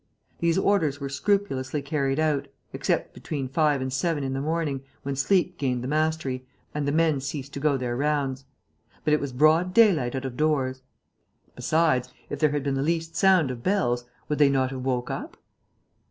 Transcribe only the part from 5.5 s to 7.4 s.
gained the mastery and the men